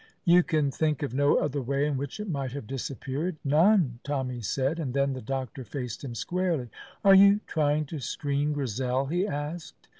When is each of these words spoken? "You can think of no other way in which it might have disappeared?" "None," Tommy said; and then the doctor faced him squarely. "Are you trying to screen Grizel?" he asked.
"You 0.25 0.41
can 0.41 0.71
think 0.71 1.03
of 1.03 1.13
no 1.13 1.35
other 1.35 1.61
way 1.61 1.85
in 1.85 1.95
which 1.95 2.19
it 2.19 2.27
might 2.27 2.53
have 2.53 2.65
disappeared?" 2.65 3.35
"None," 3.45 3.99
Tommy 4.03 4.41
said; 4.41 4.79
and 4.79 4.95
then 4.95 5.13
the 5.13 5.21
doctor 5.21 5.63
faced 5.63 6.03
him 6.03 6.15
squarely. 6.15 6.69
"Are 7.05 7.13
you 7.13 7.39
trying 7.45 7.85
to 7.85 7.99
screen 7.99 8.51
Grizel?" 8.53 9.05
he 9.05 9.27
asked. 9.27 9.89